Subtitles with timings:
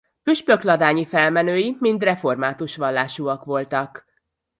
[0.23, 4.05] Püspökladányi felmenői mind református vallásúak voltak.